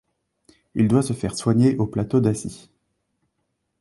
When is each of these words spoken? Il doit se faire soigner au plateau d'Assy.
Il 0.73 0.87
doit 0.87 1.03
se 1.03 1.13
faire 1.13 1.37
soigner 1.37 1.77
au 1.77 1.85
plateau 1.85 2.21
d'Assy. 2.21 2.71